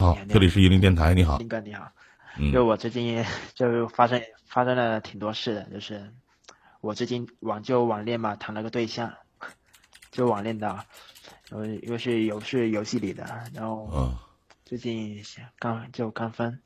[0.00, 1.92] 好，这里是一零电台，你好，林哥你好。
[2.38, 2.50] 嗯。
[2.50, 6.10] 就我最近就发生发生了挺多事的，就是
[6.80, 9.12] 我最近网就网恋嘛，谈了个对象，
[10.10, 10.68] 就网恋的，
[11.50, 14.16] 然后又是游是游戏里的，然后嗯。
[14.64, 15.22] 最近
[15.58, 16.62] 刚就刚分，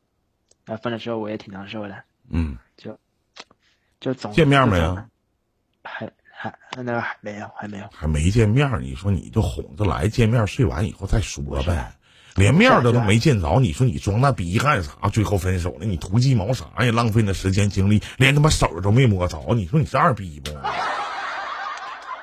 [0.64, 2.96] 那分的时候我也挺难受的，嗯，就
[3.98, 4.94] 就总见面没有
[5.82, 11.92] 还还那个还没有还没有，还没见面，你说你就哄着来，见面睡完以后再说呗。
[12.34, 14.92] 连面儿都都没见着，你说你装那逼干啥？
[15.12, 16.92] 最后分手了，你图鸡毛啥呀？
[16.92, 20.50] 浪费那时间精力，连他妈手都没摸着，你说你是二逼不？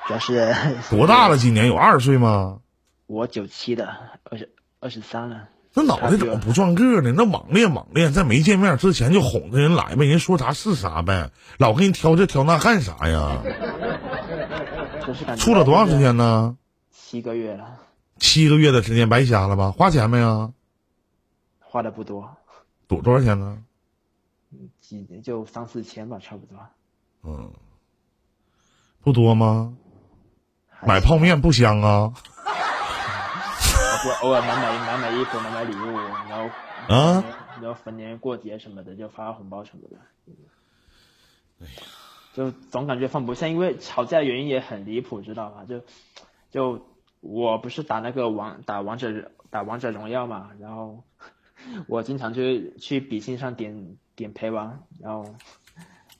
[0.06, 0.54] 主要是
[0.90, 1.38] 多大了？
[1.38, 2.58] 今年有二十岁吗？
[3.06, 3.88] 我九七的，
[4.24, 7.12] 二十二十三了，那脑袋怎么不转个儿呢？
[7.16, 13.42] 那网恋网恋，在没见面之前就哄着人来呗，人说啥是啥呗，老给你挑这挑那干啥呀？
[15.38, 15.98] 处了多长时？
[15.98, 16.56] 间呢？
[16.90, 17.64] 七个月了，
[18.18, 19.70] 七个月的时间白瞎了吧？
[19.72, 20.52] 花钱没啊？
[21.60, 22.36] 花的不多，
[22.86, 23.62] 多多少钱呢？
[24.80, 26.58] 几就三四千吧，差不多。
[27.22, 27.50] 嗯，
[29.00, 29.74] 不多吗？
[30.86, 32.12] 买泡面不香啊？
[34.04, 35.96] 偶尔偶尔买买买买衣服，买买礼物，
[36.28, 36.50] 然后
[36.94, 37.24] 啊，
[37.60, 39.96] 然后逢年过节什么的就发发红包什么的。
[41.60, 41.82] 哎呀
[42.34, 45.64] 就总感觉放不下，因为吵架原因也很离谱，知道吗？
[45.68, 45.80] 就
[46.50, 46.84] 就
[47.22, 51.04] 我不是打那个王打王者打王者荣耀嘛，然后
[51.86, 52.42] 我经常就
[52.76, 55.34] 去比心上点点陪玩，然后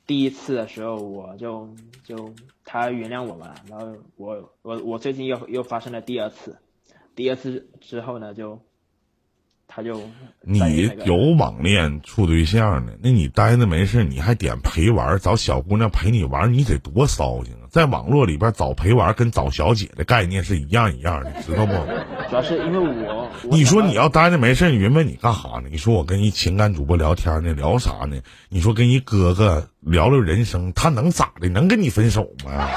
[0.06, 2.32] 第一次的时候我就就
[2.64, 6.58] 他原谅我嘛，然后我我我最近又又发生了第二次，
[7.16, 8.60] 第二次之后呢就
[9.74, 9.98] 他就
[10.42, 17.64] 你有网恋处对象呢，那你呆着没事，你还点陪玩，找小姑娘陪你玩，你得多骚性啊！
[17.70, 21.72] 在网络里边找陪玩跟找小姐的概念是一样一样的，知道不？
[22.28, 25.68] 主要是因为我我你说你要呆着没事，你问问你干哈呢？
[25.70, 28.18] 你说我跟一情感主播聊天呢，聊啥呢？
[28.50, 31.48] 你说跟一哥哥聊聊人生，他能咋的？
[31.48, 32.68] 能跟你分手吗？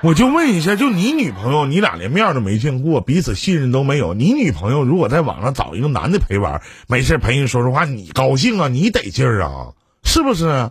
[0.00, 4.14] 我就问一下，就你女朋友，你俩连面都没见过，彼此信任都没有。
[4.14, 8.68] 你女朋友如果在网上找一个男的陪玩，没事陪人说说话，你高兴啊？
[8.68, 9.72] 你得劲儿啊？
[10.04, 10.70] 是不是？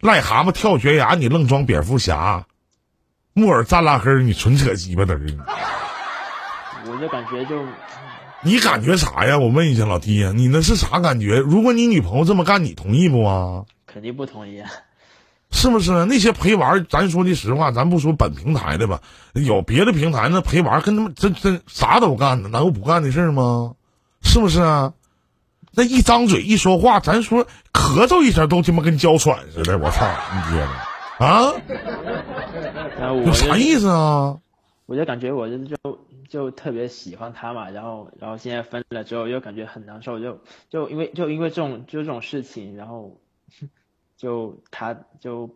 [0.00, 2.44] 癞蛤蟆跳悬崖，你愣装蝙蝠侠；
[3.34, 5.20] 木耳蘸辣根，你纯扯鸡巴嘚儿。
[6.86, 7.64] 我就感觉就
[8.42, 9.38] 你感觉啥呀？
[9.38, 11.38] 我问一下老弟呀，你那是啥感觉？
[11.38, 13.64] 如果你女朋友这么干，你同意不啊？
[13.86, 14.70] 肯定不同意啊。
[15.52, 16.04] 是不是？
[16.06, 19.00] 那些陪玩，咱说句实话，咱不说本平台的吧，
[19.34, 23.74] 有别的平台那陪玩跟他们真真啥都干呢，哪有不干的事儿吗？
[24.22, 24.94] 是不是啊？
[25.74, 31.52] 那一张嘴一说话，咱说咳嗽一声都他妈跟娇喘似的，我操你觉得啊！
[33.24, 34.38] 有啥意思啊？
[34.86, 35.76] 我就感觉我就就
[36.28, 43.18] 就特别喜欢他嘛，然后然后现在分了之后又感觉很难受，就就因为就因为这种就这种事情，然后
[44.22, 45.50] 就他就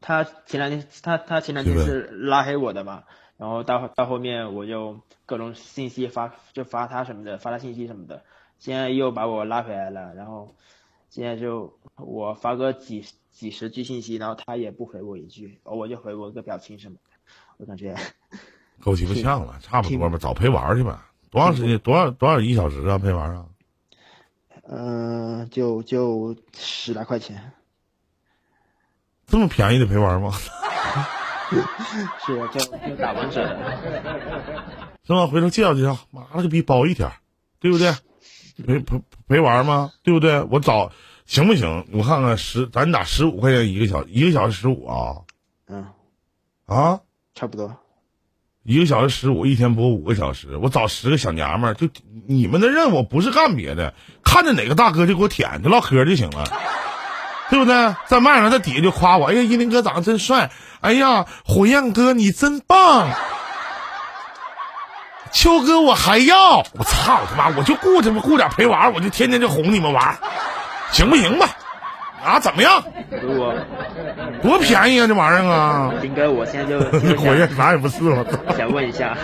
[0.00, 3.02] 他前两天他他前两天是拉黑我的嘛，
[3.36, 8.22] 然后到到后面我就各种信息发就发他什么的，发他信息什么的，
[8.60, 10.54] 现在又把我拉回来了，然后
[11.10, 17.02] 现在就我发个几几十句信息，然后他也不回我一句，我就回我个表情什么的，
[17.56, 17.96] 我感觉。
[18.80, 21.10] 够鸡巴呛了，差不多吧，找陪玩去吧。
[21.32, 21.76] 多长时间？
[21.80, 22.96] 多少多少一小时啊？
[22.98, 23.46] 陪玩啊？
[24.68, 27.52] 嗯，就就十来块钱，
[29.26, 30.32] 这么便宜的陪玩吗？
[32.24, 33.58] 是就就打王者的，
[35.04, 35.26] 是吧？
[35.26, 37.10] 回头介绍介绍，妈了个逼，包一天，
[37.60, 37.92] 对不对？
[38.66, 39.92] 陪陪陪玩吗？
[40.02, 40.40] 对不对？
[40.50, 40.92] 我找
[41.26, 41.86] 行不行？
[41.92, 45.22] 我看看十，咱打十五块钱一个小一个小时十五啊
[45.68, 45.86] 嗯，
[46.66, 47.00] 啊！
[47.34, 47.76] 差不多。
[48.62, 51.88] 一个小时十五，一天播五个小时，我找十个小娘们儿，就
[52.26, 56.44] 你们的任务不是干别的，看着哪个大哥就给我舔，就唠嗑就行了，
[57.52, 57.94] 对不对？
[58.06, 63.10] 在麦上在底下就夸我，哎呀，依林哥长得真帅，哎呀，火焰哥你真棒，
[65.32, 70.16] 秋哥我还要，我操他妈，我就顾他妈顾点陪玩，我就天天就哄你们玩，
[70.92, 71.46] 行不行吧？
[72.24, 72.82] 啊，怎么样？
[73.20, 73.54] 如果
[74.42, 75.92] 多便宜啊，这玩意儿啊！
[76.00, 79.14] 林哥，我现在就就 火焰啥也不是，我操想问一下，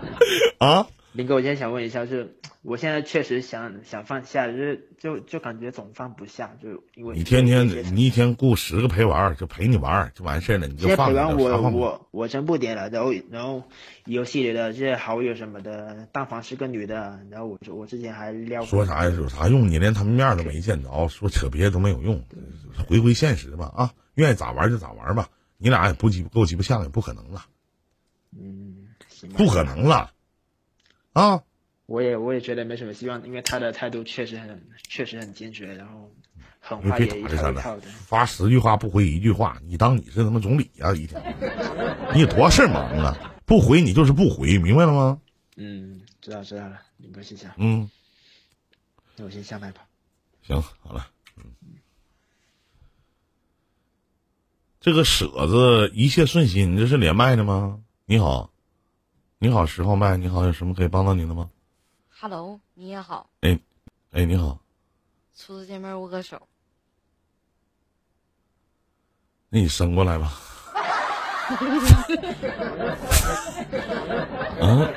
[0.60, 0.86] 啊！
[1.16, 7.66] 林哥，我现在想问一下，是 我现在确实想想放下，就是就就感觉总放不下，就因为你天天
[7.96, 13.62] 你一天雇十个陪玩儿，就陪你玩儿就完事儿了，你就放着陪玩我我我真不点了，然后然后
[14.04, 19.10] 游戏里的这些好友什么的，但凡是个女的，然后我我之前还撩过说啥呀？
[19.10, 19.66] 有啥用？
[19.70, 22.22] 你连他们面儿都没见着，说扯别的都没有用，
[22.86, 23.94] 回归现实吧啊！
[24.16, 27.46] 愿意咋玩就咋玩吧，你俩也不鸡够鸡巴像，也不可能了，
[28.38, 28.88] 嗯，
[29.34, 30.10] 不可能了
[31.20, 31.42] 啊！
[31.86, 36.12] 我也我也觉得没什么希望，因为他的态度确实很确实很坚决，然后
[36.60, 40.92] 狠你别话也一套一套的。，发十句话不回一句话，你当你是他妈总理啊？
[40.94, 41.22] 一天，
[42.12, 43.34] 你有多少事儿忙啊？
[43.46, 45.18] 不回你就是不回，明白了吗？
[45.56, 47.88] 嗯，知道知道了，你不细想，嗯，
[49.16, 49.86] 那我先下麦吧。
[50.42, 51.08] 行，好了，
[51.38, 51.44] 嗯，
[54.80, 57.80] 这个舍子一切顺心，你这是连麦的吗？
[58.04, 58.50] 你好，
[59.38, 61.50] 你好，十号麦，你好，有什么可以帮到您的吗
[62.18, 63.58] ？Hello，你也好，哎，
[64.12, 64.58] 哎你好，
[65.36, 66.40] 初次见面握个手。
[69.50, 70.32] 那你伸过来吧。
[74.58, 74.88] 啊，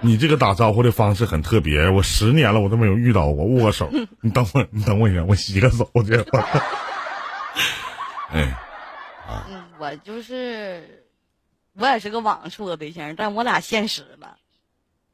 [0.00, 3.88] 你这个打招呼的方式很特别，我十年了我都没有遇到过，握个手。
[4.20, 6.16] 你等会儿，你等我一下，我洗个手去。
[8.30, 8.52] 哎，
[9.48, 11.05] 嗯，我就是，
[11.78, 14.36] 我也是个网处的对象，但我俩现实了。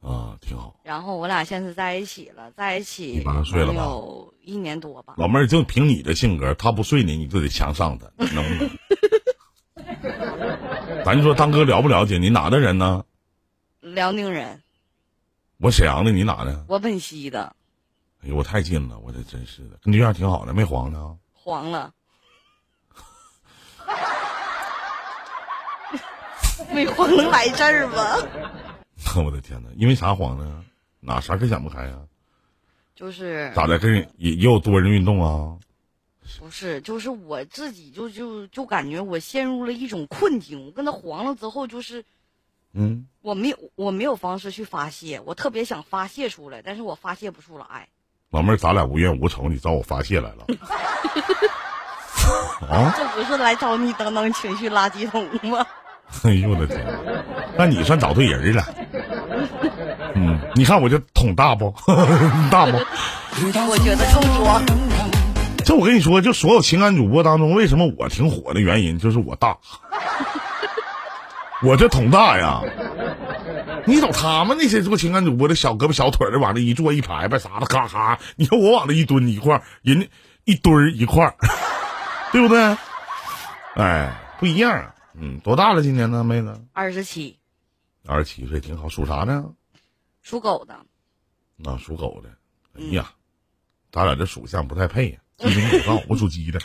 [0.00, 0.80] 啊，挺好。
[0.82, 5.14] 然后我俩现在在一起了，在一起有一年多吧。
[5.16, 8.70] 老妹儿，就凭你的性格，他不睡你，你就得强上他，能不能？
[11.04, 13.04] 咱就说当哥了不了解你哪的人呢？
[13.80, 14.62] 辽宁人，
[15.58, 16.64] 我沈阳的，你哪的？
[16.68, 17.54] 我本溪的，
[18.24, 21.16] 哎呦，我太近了，我这真是的，跟对象挺好的，没黄呢。
[21.32, 21.92] 黄了。
[26.72, 28.16] 没黄能来这儿吗？
[29.24, 30.64] 我的天哪，因为啥黄呢？
[31.00, 31.98] 哪啥事想不开呀、
[32.94, 33.78] 就是咋的？
[33.78, 35.58] 跟人也也有多人运动啊？
[36.38, 40.66] 不是，就是我自己就就就感觉我陷入了一种困境。
[40.66, 42.04] 我跟他黄了之后，就是
[42.72, 47.88] 嗯，我没有我没有方式去发泄，我特别想发泄出来，但是我发泄不出来。
[48.30, 50.46] 老妹儿，咱俩无冤无仇，你找我发泄来了？
[52.70, 52.94] 啊！
[52.96, 55.66] 这不是来找你当当情绪垃圾桶吗？
[56.24, 56.80] 哎呦我的天！
[57.56, 58.64] 那你算找对人了。
[60.14, 61.74] 嗯，你看我这桶大不？
[62.50, 62.72] 大不？
[62.76, 64.62] 我觉得更装。
[65.64, 69.56] 这我跟你说，就所有情感主播当中，为什么我挺火的原因，就是我大，
[71.62, 72.60] 我这桶大呀。
[73.84, 80.08] 你瞅他们那些做情感主播的小胳膊小腿的，往那一坐一排排啥的，咔咔，你看我往那一蹲一块儿，人家
[80.44, 81.34] 一堆儿一块儿，
[82.30, 82.76] 对不对？
[83.74, 84.94] 哎，不一样啊。
[85.24, 86.60] 嗯，多大了今年呢，妹子？
[86.72, 87.38] 二十七，
[88.08, 88.88] 二十七岁，挺好。
[88.88, 89.44] 属啥呢？
[90.20, 90.74] 属狗的。
[91.64, 92.28] 啊，属狗的。
[92.76, 93.12] 哎呀，
[93.92, 96.58] 咱俩这属相不太配呀、鸡鸣狗盗，我属鸡的。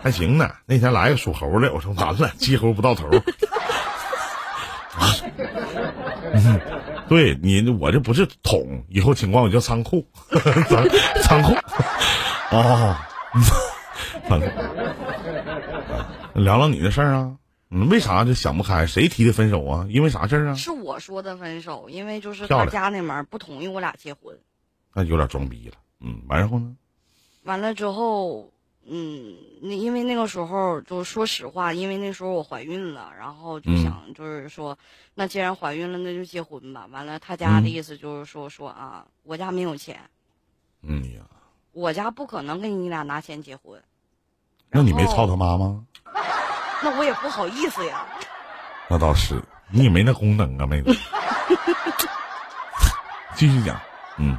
[0.00, 3.10] 还行呢，那天来个属猴的，我说完了，鸡猴不到头。
[6.34, 6.60] 嗯，
[7.08, 10.06] 对你，我这不是桶，以后请管我叫仓库，
[10.70, 10.88] 仓
[11.20, 11.52] 仓库。
[12.54, 13.08] 啊，
[14.28, 14.46] 仓库。
[16.38, 17.38] 聊聊你的事儿啊，
[17.70, 18.86] 嗯，为啥就想不开？
[18.86, 19.86] 谁提的分手啊？
[19.90, 20.54] 因为啥事儿啊？
[20.54, 24.38] 是我说的分手，因为就是他家那门不同意我俩结婚。
[24.94, 25.76] 那有点装逼了。
[26.00, 26.76] 嗯，完然后呢？
[27.44, 28.50] 完了之后，
[28.86, 34.78] 嗯，那因为那个时候就说实话，因为那时候我怀孕了，然后就嗯想就是说，
[35.14, 36.86] 那既然怀孕了，那就结婚吧。
[36.90, 40.00] 完了，他家嗯的意思就是说说啊，我家没有钱，
[40.82, 41.22] 嗯呀，
[41.72, 43.80] 我家不可能给你俩拿钱结婚。
[44.70, 45.84] 那你没操他妈吗？
[46.82, 48.06] 那我也不好意思呀。
[48.88, 50.94] 那倒是，你也没那功能啊，妹子。
[53.34, 53.80] 继续讲，
[54.18, 54.36] 嗯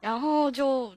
[0.00, 0.94] 然后就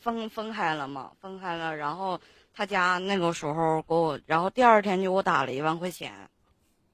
[0.00, 1.76] 分分开了嘛，分开了。
[1.76, 2.18] 然后
[2.54, 6.12] 他家那个时候给我，然后第二天就给我打了一万块钱，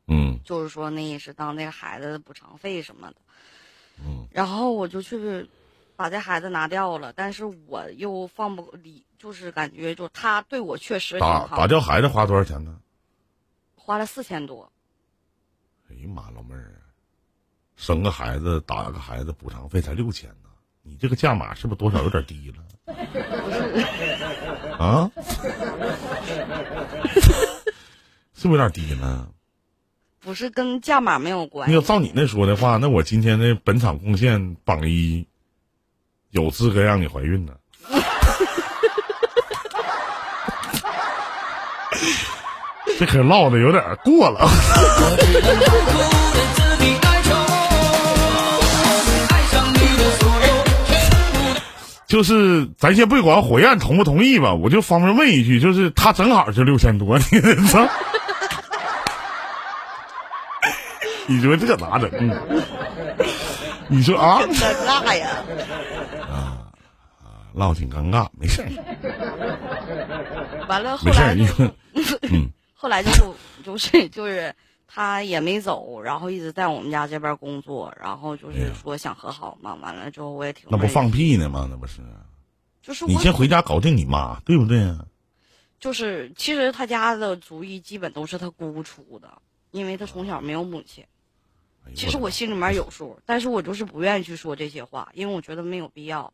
[0.09, 3.17] 嗯就是说那也是当那个孩子的补偿费什么的。
[4.05, 5.49] 嗯然后我就去
[5.95, 12.79] 把这孩子拿掉了，但是我又放不离，就是感觉就他对我确实挺打好，打掉孩子花多少钱呢？
[13.75, 14.71] 花了四千多。
[15.91, 16.83] 哎呀妈，老妹儿，
[17.77, 20.51] 生个孩子打个孩子补偿费才六千呢，
[20.83, 22.65] 你这个价码是不是多少有点低了？
[24.79, 25.11] 啊？
[28.35, 29.29] 是不是有点低呢？
[30.19, 35.27] 不是跟价码没有关系要系，照你那说的话，那我今天的本场贡献榜一，
[36.31, 37.57] 有资格让你怀孕呢。
[42.99, 44.49] 这可唠的有点过了。
[52.07, 57.25] 就是咱先不管火焰同不同意吧，我就方便问一句，就是他正好是六千多，你
[57.69, 57.85] 操！
[61.27, 62.09] 你说这咋整？
[62.21, 62.31] 嗯
[63.89, 65.29] 你说啊，尴尬呀。
[66.31, 66.59] 啊
[67.55, 68.63] 唠挺尴尬，没事，
[70.69, 71.67] 完了后没事你说，
[72.31, 73.23] 嗯后来就是
[73.65, 74.55] 就是就是
[74.87, 79.75] 他也没走，然后一直在我们家这边工作，然后就是说想和好嘛。
[79.77, 81.67] 完了之后我也挺那不放屁呢吗？
[81.71, 82.03] 那不是？
[82.83, 84.95] 就是你先回家搞定你妈，对不对？
[85.81, 89.29] 就是其实他家的主意基本都是他姑出的，
[89.73, 91.03] 因为他从小没有母亲。
[91.85, 96.33] 哎其实我心里面有数，但是我就是不愿意去说这些话，因为我觉得没有必要。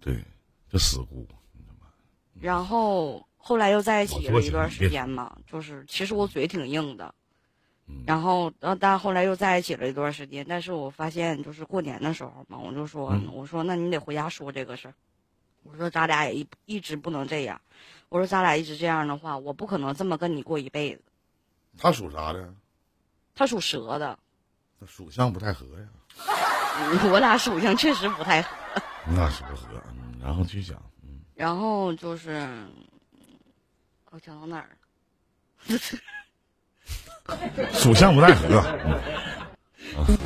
[0.00, 0.22] 对，
[0.70, 1.26] 这死姑，
[2.40, 7.12] 然后后来又在一起了一段时间嘛，就是其实我嘴挺硬的，
[7.88, 14.94] 嗯然后呃，但后来又在一起了一段时间，但是我发现就是过年的时候嘛，我就说，嗯我说那你得回家说这个事儿，
[15.64, 17.60] 我说咱俩也一一直不能这样，
[18.08, 21.02] 我说咱俩一直这样的话，我不可能这么跟你过一辈子。
[21.76, 22.54] 他属啥的？
[23.34, 24.16] 他属蛇的，
[24.78, 25.88] 那属相不太合呀，
[26.78, 28.56] 嗯 我俩属相确实不太合。
[29.06, 29.66] 那是不合。
[29.90, 32.48] 嗯然后继续讲，嗯，然后就是，
[34.12, 34.68] 我讲到哪儿
[35.68, 35.78] 了？
[37.72, 38.62] 属相不太合。
[39.96, 40.18] 嗯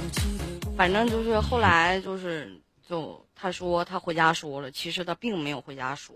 [0.76, 6.14] 反正就是后来就是就他说他回家说了，其实他并没有回家说。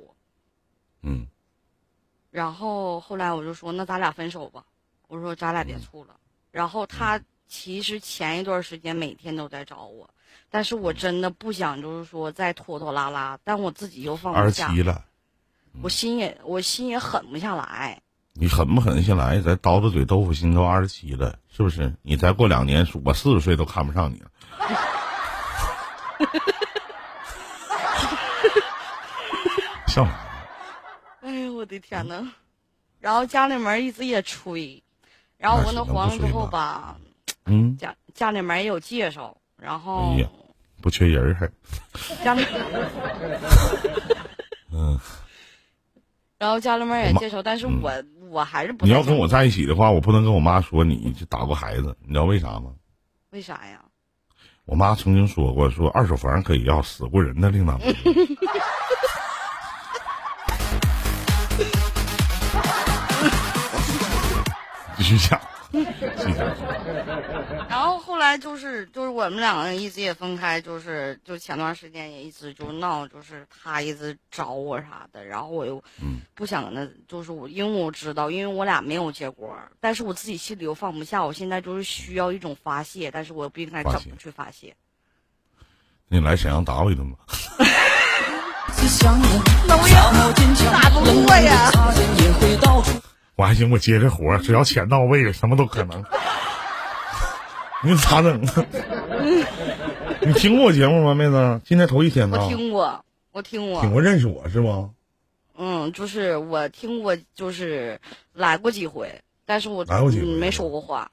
[1.03, 1.27] 嗯
[2.31, 4.65] 然后后来我就说那咱俩分手吧，
[5.07, 6.17] 我说咱俩别处了。
[6.51, 10.11] 然后他其实前一段时间每天都在找我，
[10.51, 15.05] 但是我真的不想就是说再拖拖拉拉，但我自己又放二不下，二七了，
[15.83, 18.01] 我心也我心也狠不下来。
[18.35, 19.41] 你狠不狠下来？
[19.41, 21.93] 咱刀子嘴豆腐心都二十七了，是不是？
[22.03, 24.31] 你再过两年，我四十岁都看不上你了。
[29.87, 30.11] 笑啥？
[31.23, 32.27] 哎呦我的天呐！
[32.99, 34.83] 然后家里面一直也催，
[35.37, 36.97] 然后我跟他黄了之后吧，
[37.47, 40.15] 嗯，家家里面也有介绍，然后
[40.81, 41.51] 不缺人儿还。
[42.25, 42.45] 家里，
[44.73, 44.99] 嗯，
[46.41, 47.93] 然后家里面也妈介绍，但是嗯我、
[48.31, 52.73] 我还是不你要跟我在一起的话，我不能跟我妈说你就打过孩子，你知道为啥吗？
[53.33, 53.79] 为啥呀？
[54.65, 57.93] 我妈曾经说过，说二手房可以要，死过人的另当别
[64.97, 65.39] 继续讲。
[67.69, 84.75] 然后后来就是就是我们两个人一直也分开，就是就前段时间也一直就闹，就是他一直找我啥的，然后我又嗯不想跟他，就是我因为我知道，因为我俩没有结果，但是我自己心里又放不下，我现在就是需要一种发泄，但是我又不应该怎么去发泄。
[86.09, 87.19] 那你来沈阳打我一顿吧。
[89.69, 89.95] 那我也
[90.73, 91.71] 打不过呀。
[93.41, 96.05] 我还行，我接这活儿，只要钱到位了，什么都可能。
[97.83, 98.39] 你咋整？
[100.21, 101.59] 你听过我节目吗，妹子？
[101.65, 102.47] 今天头一天呢我。
[102.49, 104.91] 听过，我听过听，过认识我是吗？
[105.57, 107.99] 嗯，就是我听过，就是
[108.35, 111.11] 来过几回，但是我来过几回嗯没说过话。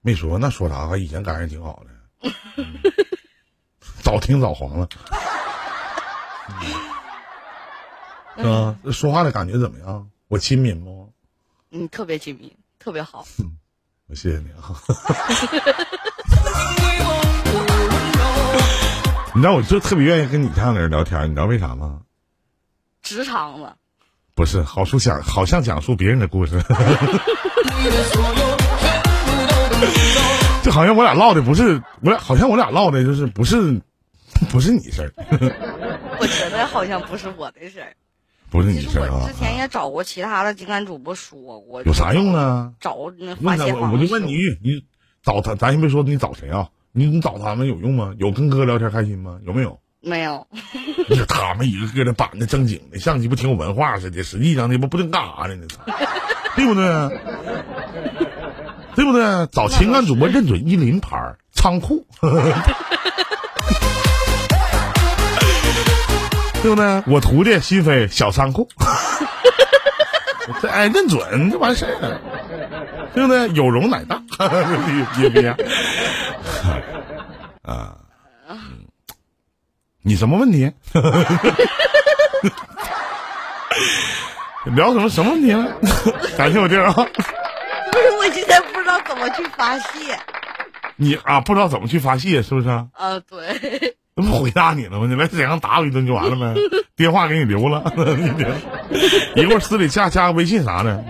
[0.00, 0.96] 没说，那说啥？
[0.96, 2.64] 以前感情挺好的，嗯
[4.02, 4.88] 早听早黄了，
[8.36, 8.76] 是吧？
[8.90, 10.10] 说话的感觉怎么样？
[10.26, 11.08] 我亲民不？
[11.72, 13.26] 嗯，特别亲密，特别好。
[13.38, 13.56] 嗯
[14.08, 14.76] 我谢谢你啊！
[19.34, 22.02] 你知道，我就特别愿意跟你这样的人聊天，你知道为啥吗？
[23.02, 23.72] 直肠子，
[24.34, 26.60] 不是，好处讲，好像讲述别人的故事，
[30.62, 33.80] 就好像我俩唠的不是我俩，好像我俩唠的就是不是
[34.50, 35.10] 不是你事儿，
[36.20, 37.96] 我觉得好像不是我的事儿。
[38.52, 39.32] 不是你事儿啊之。
[39.38, 42.34] 前也找过其他的情感主播说过，有啥用？
[42.34, 42.72] 啊？
[42.78, 43.34] 找那。
[43.40, 44.84] 我我就问你，你
[45.22, 46.68] 找他，咱先别说你找谁啊？
[46.92, 48.12] 你你找他们有用吗？
[48.18, 49.38] 有跟哥聊天开心吗？
[49.46, 49.80] 有没有？
[50.04, 50.46] 没有，
[51.08, 55.56] 你说他们一个个的板的正经的，像鸡巴挺有文化似的，实际上那不不定干啥呢？
[56.54, 56.84] 对不对？
[58.94, 59.46] 对不对？
[59.52, 62.04] 找情感主播认准一林牌仓库，
[66.62, 67.02] 对不对？
[67.06, 68.68] 我徒弟新飞小仓库，
[70.62, 72.20] 这哎认准就完事儿了，
[73.14, 73.48] 对不对？
[73.50, 74.22] 有容乃大，
[75.18, 75.56] 别别啊
[78.46, 78.58] 啊。
[80.04, 80.72] 你什么问题？
[84.76, 85.76] 聊什么什么问题了？
[86.36, 86.92] 感谢我弟儿啊！
[86.94, 90.18] 不是我现在不知道怎么去发泄。
[90.96, 92.68] 你啊，不知道怎么去发泄，是不是？
[92.68, 92.88] 啊，
[93.28, 95.06] 对，那不回答你了吗？
[95.08, 96.60] 你来沈阳打我一顿就完了呗？
[96.94, 97.82] 电话给你留了，
[99.34, 101.02] 一会儿私底下加个微信啥的，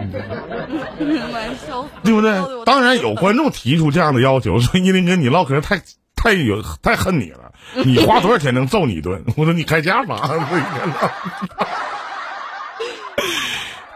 [2.04, 2.64] 对不对？
[2.64, 5.82] 当然有观众提出这样的要求， 说依林哥你唠嗑太
[6.14, 7.52] 太有太恨你了，
[7.84, 9.24] 你花多少钱能揍你一顿？
[9.36, 10.30] 我说你开价吧，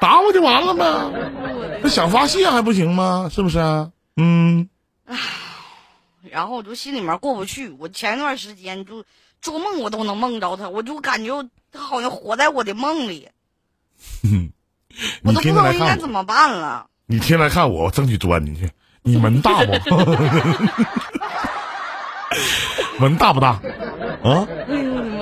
[0.00, 1.10] 打我就完了吗。
[1.82, 3.30] 那想发泄还不行吗？
[3.32, 3.90] 是不是啊？
[4.16, 4.68] 嗯，
[6.30, 7.68] 然后我就心里面过不去。
[7.70, 9.04] 我前一段时间就
[9.40, 13.28] 做梦我都能梦着他，我就感觉他好像活在我的梦里，
[15.22, 16.86] 我你都不知道应该怎么办了。
[17.06, 18.70] 你天天来看我，我争取钻进去。
[19.02, 19.72] 你门大不？
[22.98, 23.60] 门大不大？
[24.24, 24.46] 啊？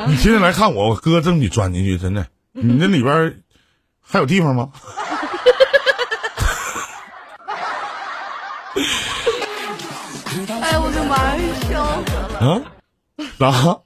[0.07, 2.27] 你天天来看我，我哥争取钻进去，真的。
[2.53, 3.43] 你那里边
[4.01, 4.73] 还有地方吗？
[10.47, 11.73] 哎呀我的妈呀，笑
[12.05, 12.39] 死了！
[12.41, 13.49] 啊？
[13.49, 13.81] 啊？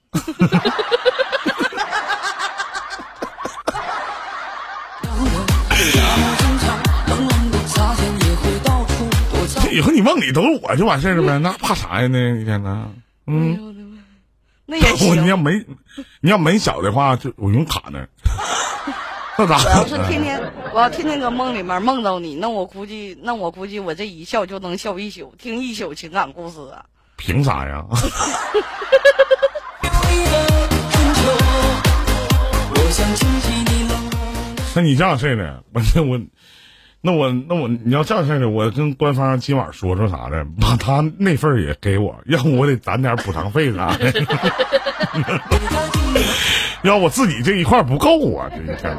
[9.62, 12.08] 这以后你梦里都是我就完事儿了呗，那怕啥呀？
[12.08, 12.88] 那一天呢？
[13.26, 13.98] 哎嗯！
[14.66, 15.38] 那也 我你要行。
[15.44, 15.66] 门，
[16.20, 18.08] 你要没小的话，就我用卡那儿。
[19.38, 20.40] 我要是天天，
[20.74, 26.84] 我要天天搁梦里面梦到你，那我估计，那我估计我这一笑就能笑一宿，听一宿情感故事啊。
[27.16, 27.84] 凭啥呀？
[34.74, 36.18] 那你这样式的，我那我，
[37.00, 44.12] 那我那我，你要这样式的，我跟官方今晚说说啥的，把他那份儿也给我，要不我得攒点补偿费啥的，
[46.82, 48.96] 要我自己这一块儿不够啊，这一天，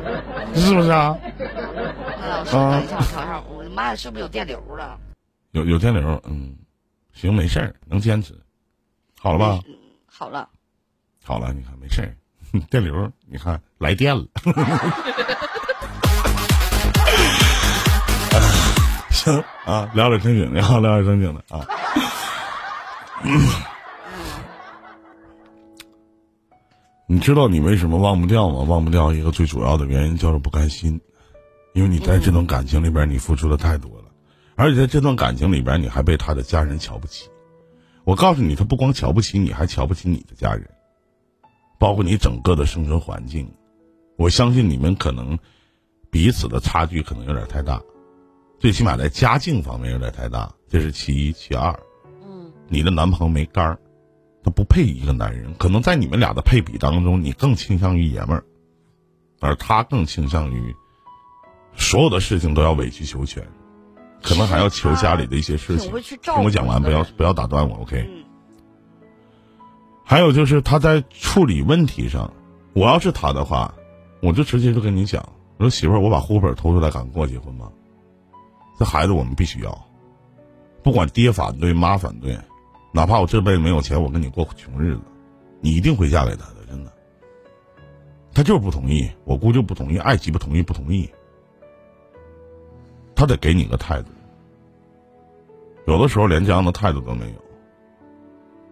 [0.56, 1.18] 是不是啊？
[1.38, 4.98] 那老师，啊等一下，调调，我的妈呀，是不是有电流了？
[5.52, 6.56] 有有电流，嗯，
[7.14, 8.34] 行，没事儿，能坚持，
[9.20, 9.60] 好了吧？
[9.68, 9.76] 嗯，
[10.06, 10.48] 好了，
[11.24, 12.16] 好了，你看没事儿，
[12.72, 14.26] 电流，你看来电了。
[19.66, 21.66] 啊，聊点正经的，聊点正经的啊。
[27.08, 28.62] 你知道你为什么忘不掉吗？
[28.62, 31.02] 忘不掉一个最主要的原因叫做不甘心，
[31.74, 34.06] 因为你在这段感情里边你付出的太多了，
[34.56, 37.28] 而且在这段感情里边你还被他的家人瞧不起。
[38.04, 40.70] 我告诉你，他不光瞧不起你，还瞧不起你的家人，
[41.80, 43.52] 包括你整个的生存环境。
[44.16, 45.40] 我相信你们可能
[46.12, 47.82] 彼此的差距可能有点太大，
[48.60, 51.32] 最起码在家境方面有点太大，这是其一。
[51.32, 51.72] 其二，
[52.22, 53.80] 嗯你的男朋友没杆儿，
[54.44, 55.54] 他不配一个男人。
[55.58, 58.44] 可能在你们俩的配比当中，你更倾向于爷们儿，
[59.40, 60.76] 而他更倾向于
[61.74, 63.48] 所有的事情都要委曲求全，
[64.22, 65.90] 可能还要求家里的一些事情
[66.22, 68.06] 听我讲完，不要不要打断我，OK？
[68.08, 68.26] 嗯
[70.04, 72.34] 还有就是他在处理问题上，
[72.74, 73.74] 我要是他的话，
[74.22, 75.24] 我就直接就跟你讲，
[75.58, 77.72] 我说媳妇儿，我把户口本偷出来，敢跟我结婚吗？
[78.80, 79.86] 这孩子我们必须要，
[80.82, 82.40] 不管爹反对妈反对，
[82.94, 85.02] 哪怕我这辈子没有钱，我跟你过穷日子，
[85.60, 86.94] 你一定会嫁给他的，真的。
[88.34, 91.10] 他就是不同意，我姑就不同意，爱鸡不同意不同意，
[93.14, 94.08] 他得给你个态度。
[95.86, 97.36] 有的时候连这样的态度都没有。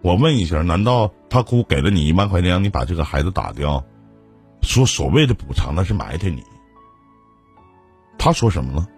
[0.00, 3.84] 我问一下，难道他姑给了你一万块钱，让你把这个孩子打掉，
[4.62, 6.42] 说所谓的补偿那是埋汰你？
[8.16, 8.88] 他说什么了？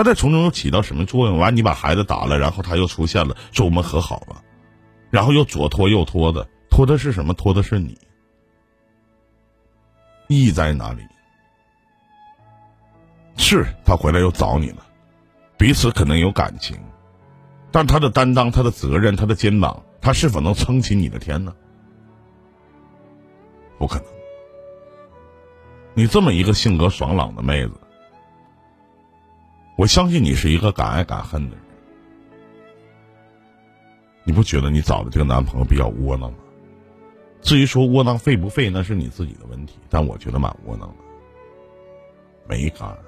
[0.00, 1.36] 他在从中又起到什么作用？
[1.36, 4.42] 完，你把孩子打了，然后他又出现了，说我们和好了，
[5.10, 7.34] 然后又左拖右拖的，拖的是什么？
[7.34, 7.98] 拖的是你。
[10.28, 11.02] 意义在哪里？
[13.36, 14.86] 是他回来又找你了，
[15.58, 16.78] 彼此可能有感情，
[17.70, 21.54] 但他的担当、他的责任、他的肩膀，他是否能撑起你的天呢？
[23.76, 24.06] 不可能。
[25.92, 27.72] 你这么一个性格爽朗的妹子，
[29.80, 31.64] 我相信你是一个敢爱敢恨的人。
[34.24, 36.38] 你不觉得你找的这个男朋友比较窝囊吗？
[37.40, 40.94] 至于说窝囊废不废，那是你自己的问题，但我觉得蛮窝囊的，
[42.46, 42.98] 没杆儿。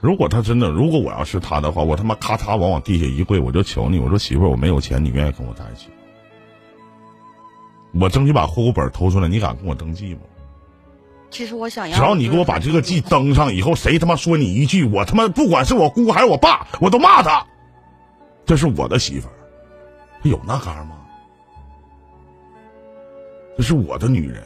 [0.00, 5.90] 如果他真的，如果我要是他的话，我他妈咔嚓往往地下一跪，我就求你，我说媳妇儿，我没有钱，你愿意跟我在一起？
[7.92, 10.22] 我争取把户口本偷出来，你敢跟我登记吗？
[11.32, 17.44] 其实我想要，只要你给我把这个记登上以后，谁他妈说你一句，我他妈不管是我姑还是我爸，我都骂他。
[18.44, 19.34] 这是我的媳妇儿，
[20.22, 20.98] 有那杆儿吗？
[23.56, 24.44] 这是我的女人，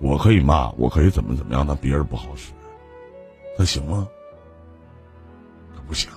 [0.00, 2.52] 我可以骂，我可以怎么怎么样，但别人不好使，
[3.56, 4.06] 那行吗？
[5.74, 6.10] 那不行，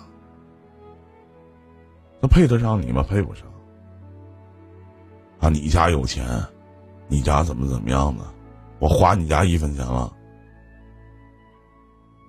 [2.19, 3.03] 那配得上你吗？
[3.07, 3.43] 配不上。
[5.39, 6.25] 啊，你家有钱，
[7.07, 8.23] 你家怎么怎么样的？
[8.79, 10.11] 我花你家一分钱了。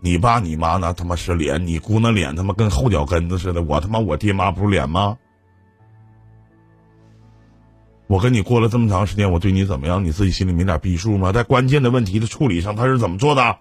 [0.03, 5.17] 你爸你妈那他妈是脸，你姑那脸他妈跟后脚跟子似的，我他妈我爹妈不是脸吗？
[8.07, 10.05] 我跟你过了这么长时间，我对你怎么样？
[10.05, 11.33] 你自己心里没点逼数吗？
[11.33, 13.59] 在关键的问题的处理上，他是怎么做的？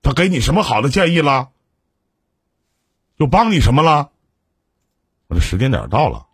[0.00, 1.50] 他给你什么好的建议了？
[3.16, 4.10] 又帮你什么了？
[5.26, 6.26] 我的时间点到了。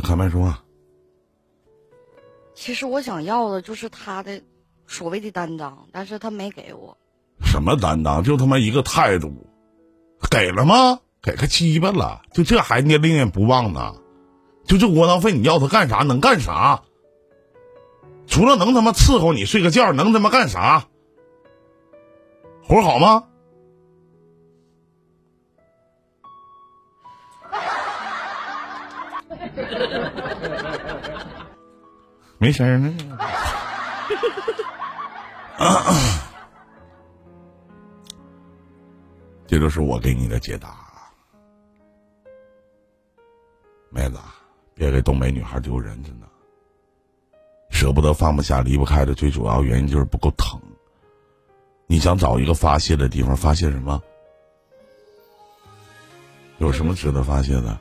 [0.00, 0.62] 开麦说话。
[2.54, 4.42] 其实我想要的就是他的
[4.86, 6.96] 所谓的担当，但是他没给我。
[7.44, 8.22] 什么担当？
[8.22, 9.46] 就他妈一个态度，
[10.30, 11.00] 给了吗？
[11.22, 12.22] 给个鸡巴了！
[12.32, 13.94] 就这还念念不忘呢？
[14.64, 15.98] 就这窝囊废，你要他干啥？
[15.98, 16.82] 能干啥？
[18.26, 20.86] 除了能他妈伺候你睡个觉，能他妈干啥？
[22.62, 23.24] 活好吗？
[32.38, 32.94] 没声儿呢。
[39.46, 40.76] 这就是我给你的解答，
[43.90, 44.18] 妹子，
[44.74, 46.26] 别给东北女孩丢人，真的。
[47.70, 50.60] 舍不得、放不下、离不开的最主要原因就是不够疼。
[51.86, 54.02] 你想找一个发泄的地方，发泄什么？
[56.58, 57.78] 有什么值得发泄的？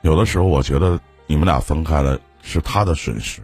[0.00, 3.42] 有的时候，我觉得你们俩分开了是他的损失。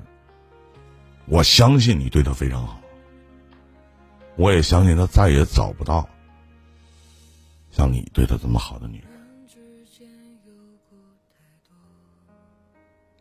[1.26, 2.80] 我相信你对他非常好，
[4.36, 6.08] 我也相信他再也找不到。
[7.72, 9.10] 像你对他这么好的女人，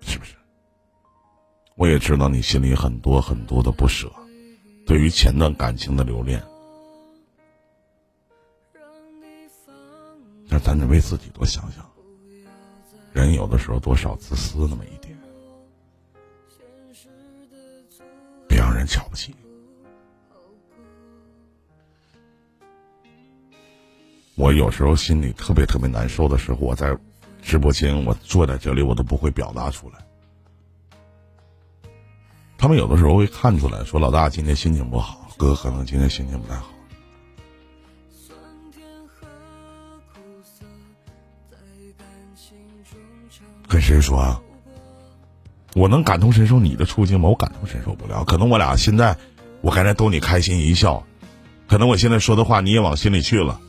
[0.01, 0.35] 是不是？
[1.75, 4.11] 我也知道你心里很多很多的不舍，
[4.85, 6.43] 对于前段感情的留恋。
[10.47, 11.89] 但咱得为自己多想想，
[13.13, 15.00] 人有的时候多少自私那么一点，
[18.51, 19.33] 别让人瞧不起。
[24.35, 26.97] 我有时候心里特别特别难受的时候，我在
[27.41, 30.05] 直播间，我坐在这里，我都不会表达出来。
[32.57, 36.67] 他们有的时候会看出来，说老大今天心情不好，哥可能今天心情不太好。
[43.69, 44.41] 跟谁说啊？
[45.73, 47.29] 我能感同身受你的处境吗？
[47.29, 48.23] 我感同身受不了。
[48.25, 49.17] 可能我俩现在，
[49.61, 51.05] 我刚才逗你开心一笑，
[51.67, 53.59] 可能我现在说的话你也往心里去了。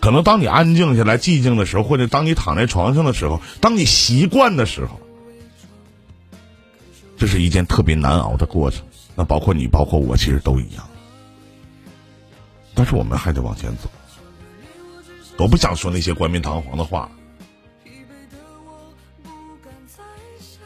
[0.00, 5.00] 可能当你安静下来、寂静的时候，或者当你躺在床上的时候，当你习惯的时候，
[7.16, 8.84] 这是一件特别难熬的过程。
[9.16, 10.88] 那包括你，包括我，其实都一样。
[12.74, 13.90] 但是我们还得往前走。
[15.36, 17.10] 我不想说那些冠冕堂皇的话，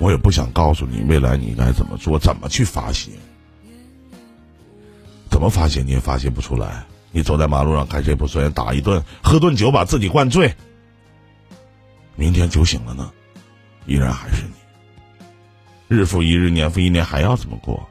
[0.02, 3.12] 我也不想告诉你未来你应该怎么做、怎么去发泄。
[5.30, 6.84] 怎么发泄你也发泄不出来。
[7.12, 10.56] 你走在马路上，看谁不顺眼，打一顿，喝顿酒，把自己灌醉。
[12.16, 13.12] 明天酒醒了呢，
[13.86, 14.54] 依然还是你。
[15.86, 17.88] 日复一日，年复一年，还要怎么过？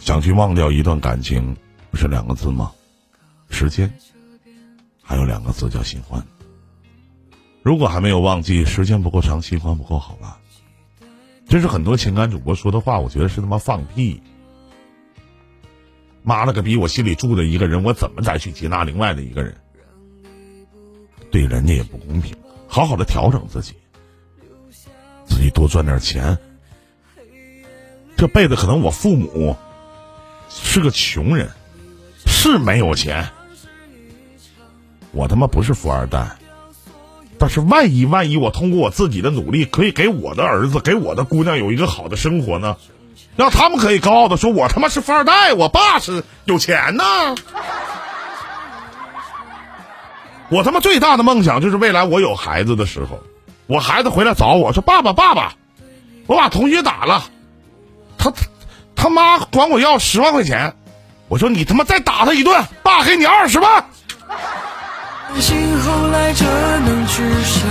[0.00, 1.56] 想去忘掉一段感情，
[1.92, 2.72] 不是两个字吗？
[3.50, 3.88] 时间。
[5.00, 6.20] 还有两个字叫新欢。
[7.62, 10.38] 如果还没有忘记，时间不够长，新欢不够好吧？
[11.48, 14.22] 这是很多情感主播说的话，我觉得是他妈放屁。
[16.24, 16.76] 妈了个逼！
[16.76, 19.56] 我心里住着一个人，我怎么再去接纳另外的一个人？
[21.30, 22.36] 对人家也不公平。
[22.68, 23.74] 好好的调整自己，
[25.24, 26.38] 自己多赚点钱。
[28.16, 29.56] 这辈子可能我父母
[30.48, 31.50] 是个穷人，
[32.24, 33.28] 是没有钱。
[35.10, 36.36] 我他妈不是富二代，
[37.42, 42.76] 但是万一万一我通过我自己的努力，可以给我的儿子、给我的姑娘有一个好的生活呢？
[43.34, 47.02] 让他们可以高傲的说：“我他妈是富二代，我爸是有钱呢。”
[50.50, 53.18] 我他妈最大的梦想就是未来我有孩子的时候，
[53.66, 55.54] 我孩子回来找我说：“爸爸，爸爸，
[56.28, 57.24] 我把同学打了，
[58.18, 58.32] 他
[58.94, 60.76] 他妈管我要十万块钱。”
[61.26, 63.84] 我说：“你他妈再打他一顿，爸给你二十万。”
[65.32, 67.66] 相信后来这能支撑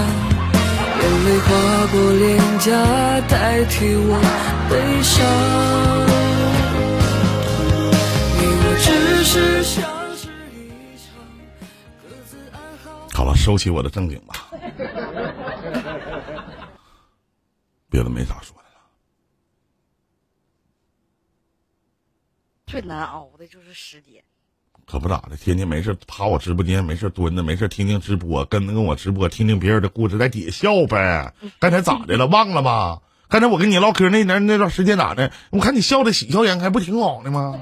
[1.00, 1.47] 眼泪划
[1.91, 2.71] 过脸颊，
[3.30, 4.19] 代替我
[4.67, 5.13] 悲伤。
[8.36, 9.78] 你我只是相
[10.17, 11.13] 识一场，
[12.02, 13.08] 各自安好。
[13.13, 14.50] 好了，收起我的正经吧，
[17.91, 18.82] 别的没啥说的了。
[22.65, 24.24] 最难熬的就是十点。
[24.91, 31.34] 可不咋的，天天没事趴我直播间，没事蹲着，没事听听直播，跟跟我直播，听听别人的故事，在底下笑呗。
[31.60, 32.27] 刚才咋的了？
[32.27, 32.99] 忘了吗？
[33.30, 35.32] 刚才我跟你唠嗑那年那段时间咋的？
[35.49, 37.58] 我看你笑的喜笑颜开，不挺好的吗？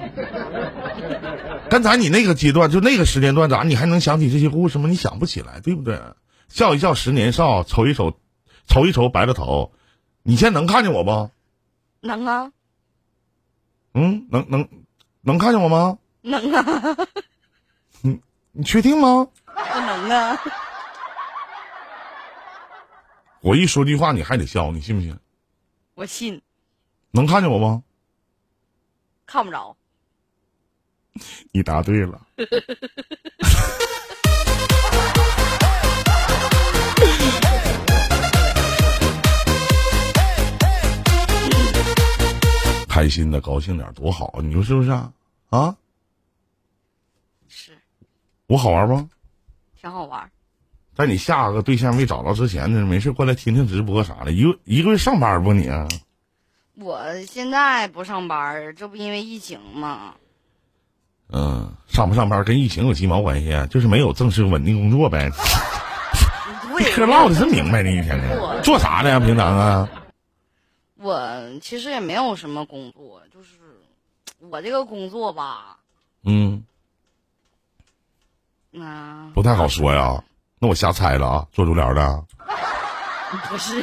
[1.69, 4.89] 刚才你那个阶段，就那个时间段咋，你还能想起这些故事吗？
[4.89, 6.01] 你想不起来，对不对？
[6.47, 8.17] 笑一笑十年少，瞅一瞅，
[8.65, 9.71] 瞅一瞅白了头。
[10.23, 11.29] 你现在能看见我不？
[12.01, 12.51] 能啊，
[13.93, 14.67] 嗯，能能
[15.21, 15.99] 能看见我吗？
[16.29, 16.97] 能啊，
[18.51, 19.27] 你确定吗？
[19.47, 20.39] 我能啊，
[23.41, 25.17] 我一说句话你还得笑，你信不信？
[25.95, 26.39] 我信，
[27.11, 27.81] 能看见我吗？
[29.25, 29.75] 看不着。
[31.51, 32.21] 你答对了。
[42.87, 45.11] 开心的高兴点多好，你说是不是啊？
[45.49, 45.75] 啊，是，
[48.49, 49.07] 我好玩不？
[49.79, 50.27] 挺好玩。
[50.95, 54.31] 在你下个对象没找着之前呢，没事过来听听直播啥的。
[54.31, 55.87] 一个一个月上班不你啊？
[56.73, 60.15] 我现在不上班，这不因为疫情吗？
[61.31, 63.67] 嗯，上不上班跟疫情有鸡毛关系啊？
[63.67, 65.29] 就是没有正式稳定工作呗。
[66.75, 68.63] 对，嗑唠的真明白你，一天天。
[68.63, 69.19] 做啥的呀？
[69.19, 69.87] 平常啊？
[70.95, 71.23] 我
[71.61, 73.49] 其实也没有什么工作，就是
[74.39, 75.77] 我这个工作吧，
[76.23, 76.63] 嗯，
[78.71, 80.21] 那、不太好说呀。
[80.59, 82.23] 那我瞎猜了啊，做足疗的。
[83.49, 83.81] 不是。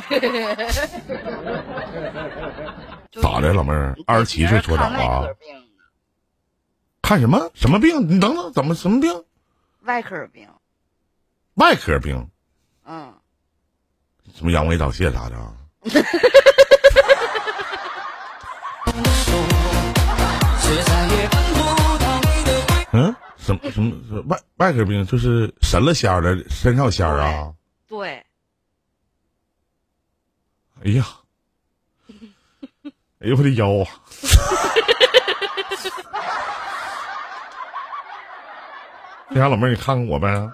[3.10, 3.96] 就 是咋的，老妹儿？
[4.06, 5.26] 二十七岁搓澡啊
[7.02, 8.08] 看什么什么病？
[8.08, 9.24] 你等等，怎么什么病？
[9.82, 10.48] 外科病，
[11.54, 12.28] 外科病？
[12.84, 13.12] 嗯，
[14.34, 15.36] 什么阳痿早泄啥的
[24.72, 25.06] 是外外科病？
[25.06, 27.52] 就是神了仙儿的，身上有仙儿啊？
[27.88, 28.24] 对，
[30.84, 31.06] 哎呀，
[33.20, 33.86] 哎呦我的腰啊！
[39.28, 40.50] 那啥，老妹儿，你看看我呗。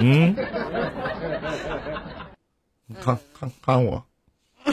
[0.00, 0.34] 嗯，
[2.86, 4.06] 你看看看我，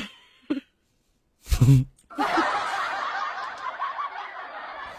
[1.41, 1.85] 是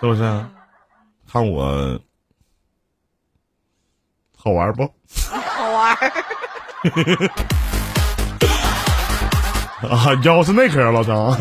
[0.00, 0.50] 不是啊？
[1.28, 2.00] 看我
[4.46, 4.84] 好玩不？
[5.28, 6.12] 好玩儿。
[9.90, 11.32] 啊，腰是内科老张。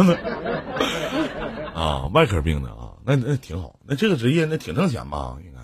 [1.71, 3.79] 啊，外科病的啊，那那挺好。
[3.83, 5.37] 那这个职业那挺挣钱吧？
[5.45, 5.59] 应该。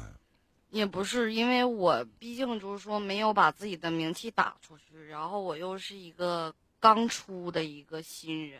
[0.69, 8.59] 也不是，因为我毕竟就是说没有把自己的名气打出去，然后我又是一个刚出的一个新人，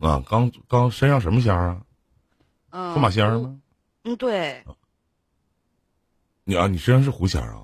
[0.00, 1.80] 啊，刚刚身上什么仙儿啊？
[2.70, 3.56] 嗯，驸马仙儿吗？
[4.02, 4.64] 嗯，对，
[6.42, 7.60] 你啊，你身上是狐仙儿啊？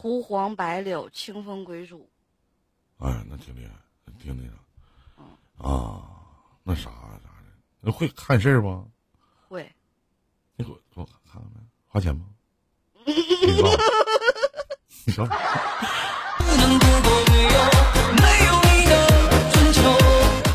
[0.00, 2.08] 狐黄白柳清风归主，
[2.98, 3.72] 哎，那挺厉害，
[4.22, 4.52] 挺那啥。
[5.68, 6.04] 啊，
[6.62, 7.28] 那啥啥的，
[7.80, 8.88] 那会看事儿不？
[9.48, 9.68] 会，
[10.54, 11.58] 你给我给我看看呗，
[11.88, 12.26] 花钱吗？
[13.04, 13.12] 你
[13.60, 13.76] 告诉我
[15.04, 15.26] 你说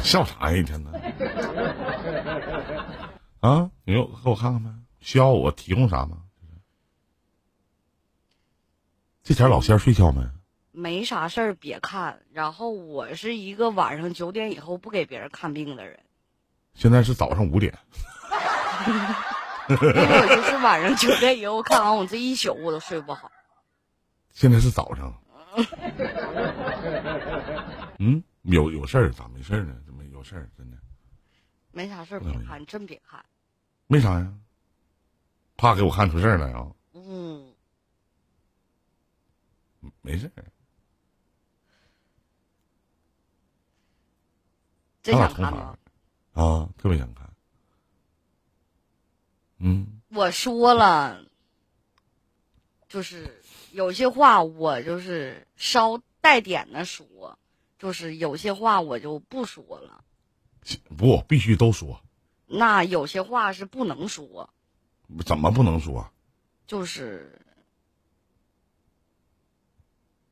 [0.03, 0.57] 笑啥呀？
[0.57, 0.89] 一天呢。
[3.41, 4.69] 啊，你给我给我看看呗，
[5.01, 6.22] 需要我提供啥吗？
[9.23, 10.21] 这前老仙儿睡觉没？
[10.73, 12.19] 没啥事儿别看。
[12.33, 15.97] 然后我是一个晚上九点以后不给别人看病的人，
[16.73, 17.73] 现在是早上五点。
[19.69, 23.31] 因为我就是晚上九点以后看完，我这一宿我都睡不好。
[24.31, 25.13] 现在是早上。
[27.99, 29.73] 嗯，有有事儿咋没事儿呢？
[29.85, 30.49] 怎么有事儿？
[30.57, 30.75] 真的
[31.71, 33.23] 没啥事儿别看，真别看。
[33.87, 34.33] 没啥呀？
[35.55, 36.67] 怕给我看出事儿来啊？
[36.93, 37.52] 嗯，
[40.01, 40.45] 没事儿。
[45.01, 45.77] 真想看吗？
[46.33, 47.29] 啊，特别想看。
[49.57, 51.25] 嗯，我说了，
[52.87, 53.41] 就是
[53.71, 57.37] 有些话我就是稍带点的说，
[57.77, 60.03] 就是有些话我就不说了。
[60.97, 62.01] 不，必须都说。
[62.45, 64.49] 那有些话是不能说，
[65.25, 66.09] 怎么不能说？
[66.65, 67.41] 就是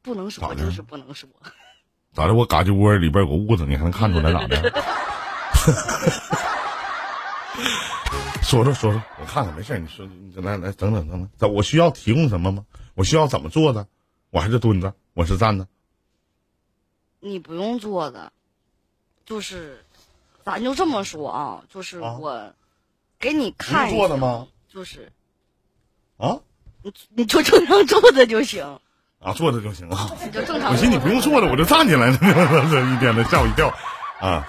[0.02, 1.30] 不能说，就是不能说。
[2.14, 2.34] 咋的？
[2.34, 4.62] 我嘎吱窝里边有个痦子，你还能看出来咋的？
[8.44, 12.66] 说说说说，我看看，没事你说，你来来等等等等，我需要提供什么吗？
[12.96, 13.88] 我需要怎么做的？
[14.30, 15.68] 我还是蹲着，我是站着。
[17.20, 18.34] 你不用坐的，
[19.26, 19.86] 就是
[20.44, 22.54] 咱就这么说啊，就是啊我
[23.20, 24.48] 给你看一下做的吗？
[24.68, 25.12] 就是
[26.18, 26.40] 啊
[26.82, 28.80] 你你就正常坐着就行，
[29.22, 30.10] 啊，坐着就行啊。
[30.26, 32.18] 你就正常我寻思你不用坐着，我就站起来了。
[32.70, 33.70] 这一天的吓我一跳。
[34.20, 34.48] 啊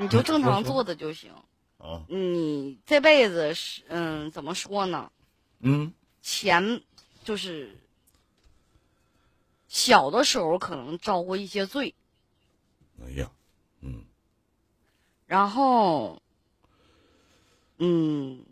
[0.00, 1.30] 你就正常坐着就行。
[1.78, 5.10] 啊，你这辈子是嗯，怎么说呢？
[5.60, 5.92] 嗯
[6.22, 6.82] 钱
[7.24, 7.76] 就是
[9.68, 11.94] 小的时候可能遭过一些罪，
[13.04, 13.28] 哎呀，
[13.80, 14.04] 嗯
[15.26, 16.22] 然后，
[17.78, 18.44] 嗯，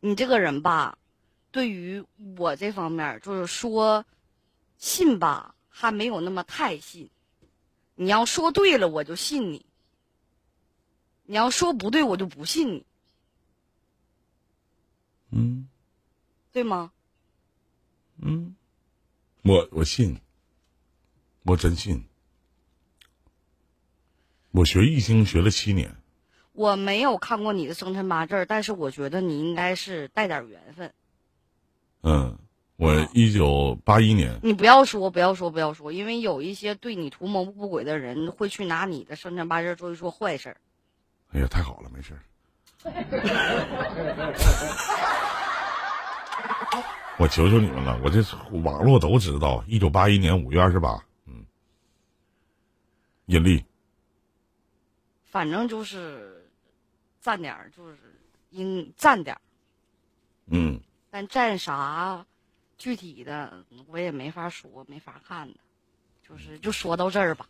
[0.00, 0.96] 你这个人吧，
[1.54, 2.04] 对于
[2.36, 4.04] 我这方面就是说
[4.76, 7.08] 信吧，还没有那么太信。
[7.94, 9.64] 你要说对了，我就信你；
[11.22, 12.86] 你要说不对，我就不信你，
[15.30, 15.68] 嗯
[16.50, 16.90] 对吗？
[18.16, 18.56] 嗯，
[19.42, 20.20] 我我信，
[21.44, 22.04] 我真信。
[24.50, 25.94] 我学易经学了七年，
[26.50, 30.92] 我没有看过你的生辰八字，但是我觉得你应该是带点缘分。
[32.06, 32.38] 嗯，
[32.76, 40.58] 我一九八一年，你不要说，不要说，不要说，因为有一些对你图谋不轨的人会去拿你的生辰八字做一说坏事儿。
[41.32, 42.20] 哎呀，太好了，没事儿。
[47.16, 48.20] 我求求你们了，我这
[48.64, 51.46] 网络都知道，一九八一年五月二十八，嗯，
[53.24, 53.64] 阴历，
[55.24, 56.46] 反正就是
[57.22, 57.96] 占点儿，就是
[58.50, 59.40] 应占点儿，
[60.48, 60.78] 嗯，
[61.14, 62.26] 但占啥
[62.76, 65.54] 具体的我也没法说，没法看的。
[66.28, 67.46] 就是就说到这儿吧，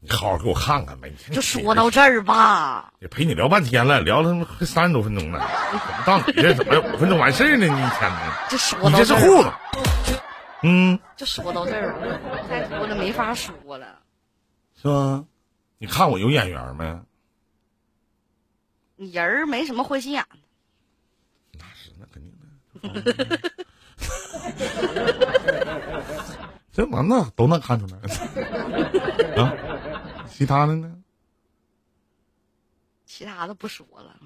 [0.00, 1.08] 你好好给我看看呗。
[1.30, 2.92] 就说到这儿吧。
[2.98, 5.38] 也陪你聊半天了，聊了他妈快三十多分钟了，
[5.70, 7.66] 怎么到你这怎么五分钟完事儿呢？
[7.66, 8.48] 你一天呢？
[8.50, 9.60] 就说你这是到这儿护吧，
[10.02, 10.20] 子，
[10.64, 14.00] 嗯，就说到这儿了，太多了没法说了。
[14.82, 15.24] 是吧？
[15.78, 17.00] 你看我有眼缘没？
[18.96, 20.26] 你人儿没什么坏心眼
[26.72, 27.98] 这完了都能看出来
[29.42, 29.52] 啊！
[30.28, 30.96] 其他的呢？
[33.04, 34.16] 其他的不说了。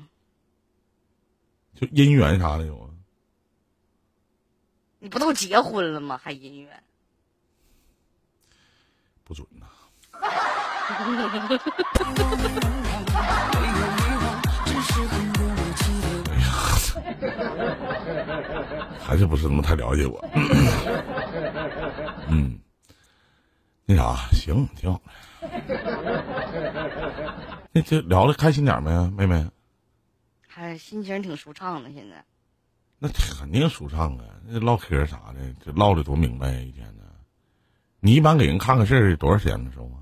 [1.75, 2.91] 就姻缘啥的有啊？
[5.01, 6.21] 你不都结婚了吗？
[6.23, 6.83] 还姻缘？
[9.25, 9.67] 不准呐！
[10.21, 10.29] 哎
[19.01, 20.25] 还是不是那么太了解我。
[22.29, 22.59] 嗯，
[23.85, 25.13] 那啥，行，挺好的。
[27.73, 29.47] 那就聊的开心点没啊，妹妹？
[30.47, 32.25] 还心情挺舒畅的，现在。
[32.99, 34.25] 那肯定舒畅啊！
[34.47, 37.03] 那唠嗑啥的，这唠的多明白呀、一天呢。
[38.01, 39.99] 你一般给人看个事儿多少钱的时候啊？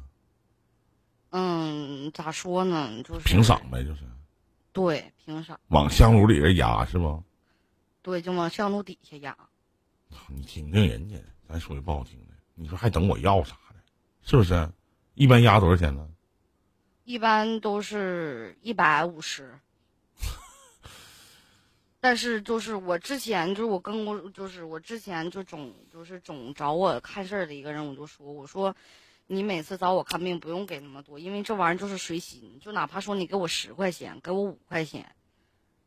[1.31, 3.03] 嗯，咋说呢？
[3.03, 4.03] 就是平赏呗，就是
[4.73, 7.23] 对凭啥，往香炉里边压是不？
[8.03, 9.37] 对，就往香炉底下压。
[10.29, 11.17] 你听听人家，
[11.49, 13.77] 咱说句不好听的，你说还等我要啥的，
[14.23, 14.69] 是不是？
[15.15, 16.09] 一般压多少钱呢？
[17.05, 19.59] 一般都是一百五十。
[22.01, 28.75] 但是就是我之前就是我跟我就是我之前就总就是总找我看事儿的一个人，我就说我说，
[29.27, 35.15] 你每次找我看病不用给那么多，因为这玩意儿就是随心，就哪怕说你给我十块钱，给我五块钱，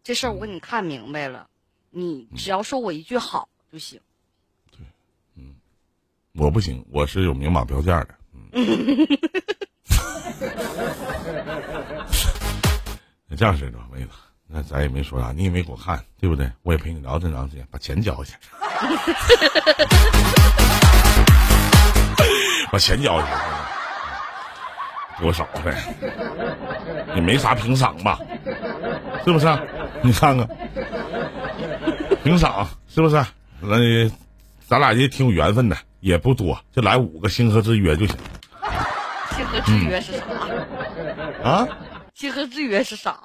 [0.03, 1.47] 这事儿我给你看明白了，
[1.91, 3.99] 你只要说我一句好就行。
[4.71, 4.79] 对，
[5.35, 5.55] 嗯
[6.33, 8.15] 我不行，我是有明码标价的。
[8.33, 8.49] 嗯，
[13.27, 14.09] 那这样式的吧，妹子，
[14.47, 16.51] 那咱也没说啥，你也没给我看，对不对？
[16.63, 18.33] 我也陪你聊这么长时间，把钱交去，
[22.75, 23.27] 把钱交去，
[25.21, 25.73] 多少呗？
[27.15, 28.19] 也没啥评赏吧？
[29.23, 29.47] 是不是？
[30.01, 30.45] 你看看，
[32.21, 33.15] 评赏是不是？
[33.61, 33.77] 那
[34.67, 38.17] 咱俩也挺有缘分的，也不多，就来五个星河之约就行
[39.37, 40.25] 星河之约是啥？
[41.49, 41.65] 啊。
[42.13, 43.17] 星河之约是啥？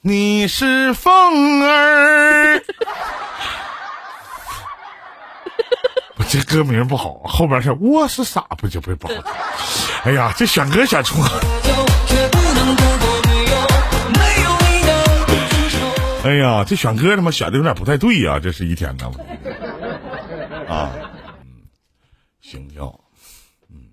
[0.00, 2.64] 你是风儿，
[6.16, 9.22] 我这歌名不好，后边是我是傻，不就不不好听。
[10.02, 11.40] 哎呀，这选歌选错了。
[16.24, 19.12] 哎呀，这选歌他妈选的有点不太对呀、这是一天呢。
[20.68, 20.90] 啊，
[21.44, 21.62] 嗯，
[22.40, 22.98] 行跳，
[23.70, 23.92] 嗯，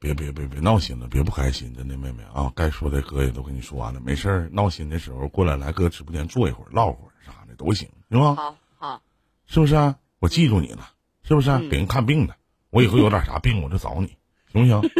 [0.00, 8.34] 别别别别闹心了，别不开心，真的妹妹啊，该说的哥也都跟你说完了，没事儿，闹心的时候过来来哥直播间坐一会儿，唠会儿啥的都行，行吗？
[8.34, 9.00] 好好，
[9.46, 9.94] 是不是啊？
[10.24, 10.88] 我记住你了，
[11.22, 12.34] 是不是啊、嗯给人看病的，
[12.70, 14.06] 我以后有点啥病我就找你，
[14.50, 14.80] 行不行？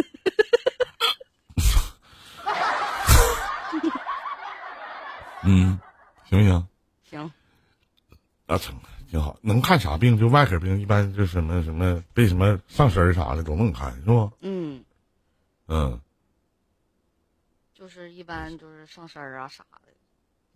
[5.41, 5.79] 嗯，
[6.29, 6.67] 行不行？
[7.09, 7.31] 行，
[8.45, 8.75] 那成，
[9.09, 9.35] 挺好。
[9.41, 10.15] 能看啥病？
[10.15, 14.31] 就外科病，一般就什么什么被什么上身儿啥的都能看，是不？
[14.41, 14.85] 嗯，
[15.67, 15.99] 嗯，
[17.73, 19.91] 就是一般就是上身儿啊啥的。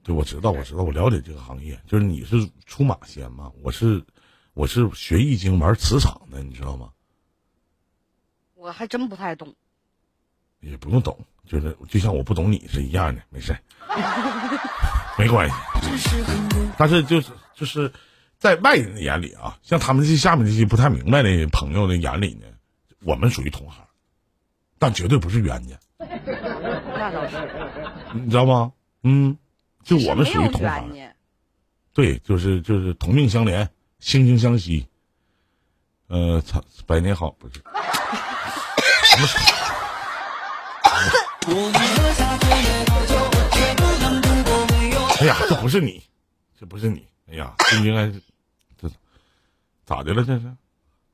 [0.03, 1.82] 对，我知道，我知道，我了解这个行业。
[1.88, 4.05] 就是你是出马仙嘛，我是
[4.60, 6.89] 我是学易经玩磁场的，你知道吗？
[8.55, 9.55] 我还真不太懂。
[10.60, 13.60] 也不用懂，就是就像我不懂你是一样的，没事儿，
[15.18, 15.55] 没关系。
[16.78, 17.89] 但是就是就是
[18.38, 22.45] 在外人的眼里啊，像他们这下面这些不太明白的朋友的眼里呢，
[23.05, 23.88] 我们属于同行，
[24.78, 27.38] 但绝对不是冤家， 那倒是，
[28.14, 28.74] 你知道吗？
[29.03, 29.38] 嗯，
[29.86, 31.14] 就我们属于同行。
[31.93, 33.70] 对，就是就是同命相连，
[34.01, 34.87] 惺惺相惜。
[36.07, 37.61] 呃，操，百年好不是？
[45.21, 46.01] 哎呀，这不是你，
[46.59, 47.05] 这不是你。
[47.31, 48.21] 哎呀，这应该是
[48.81, 48.89] 这
[49.85, 50.23] 咋的了？
[50.23, 50.51] 这是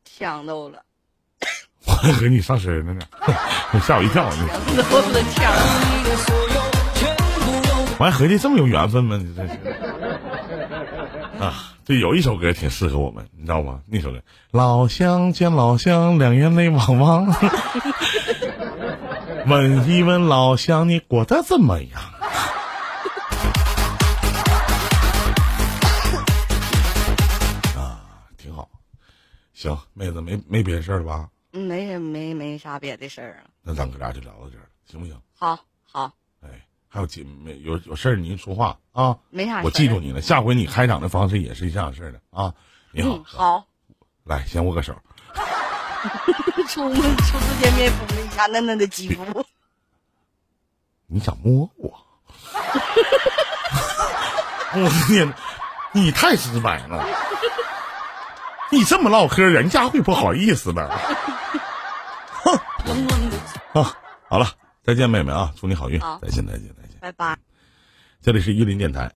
[0.05, 0.81] 呛到了，
[1.85, 3.01] 我还和你上身了呢，
[3.85, 4.47] 吓我一跳呢。
[4.89, 5.53] 都了呛。
[7.97, 9.17] 我还合计这么有缘分吗？
[9.17, 9.57] 你这是
[11.39, 13.81] 啊，对，有一首歌挺适合我们，你知道吗？
[13.87, 14.17] 那首歌
[14.51, 17.31] 《老乡见老乡，两眼泪汪汪》，
[19.47, 22.01] 问一问老乡，你过得怎么样？
[27.75, 28.01] 啊，
[28.37, 28.69] 挺好。
[29.53, 31.29] 行，妹子没没别的事儿了吧？
[31.51, 33.47] 嗯没没没啥别的事儿啊。
[33.61, 35.15] 那咱哥俩就聊到这儿了，行不行？
[35.37, 36.11] 好，好，哎，
[36.95, 39.17] 还有姐没有有事儿您说话啊。
[39.29, 39.65] 没啥事。
[39.65, 42.53] 我记住你了，下回你开场的方式也是这样式的啊。
[42.91, 43.65] 你好，嗯，好。
[44.23, 44.95] 来先握个手。
[46.69, 49.45] 初初次见面抚了一下嫩嫩的肌肤。
[51.07, 51.93] 你想摸我？
[54.73, 55.33] 我天，
[55.91, 57.05] 你太直白了！
[58.71, 60.87] 你这么唠嗑，人家会不好意思的。
[62.31, 62.57] 哼
[63.83, 63.97] 啊，
[64.29, 64.47] 好了，
[64.81, 66.84] 再见，妹妹啊，祝你好运好，再见，再见，再见。
[67.05, 67.37] 拜拜。
[68.19, 69.11] 这里是玉林电台